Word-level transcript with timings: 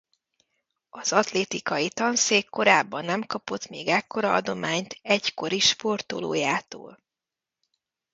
Az 0.89 1.11
atlétikai 1.13 1.89
tanszék 1.89 2.49
korábban 2.49 3.05
nem 3.05 3.21
kapott 3.25 3.67
még 3.67 3.87
ekkorra 3.87 4.33
adományt 4.33 4.99
egykori 5.01 5.59
sportolójától. 5.59 6.99